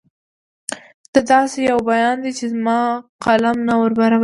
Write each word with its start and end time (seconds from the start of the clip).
دا 1.13 1.21
داسې 1.31 1.57
یو 1.69 1.79
بیان 1.91 2.15
دی 2.23 2.31
چې 2.39 2.45
زما 2.53 2.79
قلم 3.25 3.57
نه 3.67 3.73
وربرابرېږي. 3.81 4.19